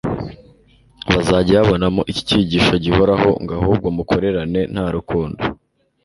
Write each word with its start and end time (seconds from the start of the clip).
Bazajya 1.13 1.57
babonamo 1.59 2.01
iki 2.11 2.21
cyigisho 2.27 2.73
gihoraho 2.83 3.29
ngo: 3.41 3.53
«ahubwo 3.61 3.87
mukorerane 3.97 4.61
mta 4.73 4.85
rukundo.`» 4.95 5.41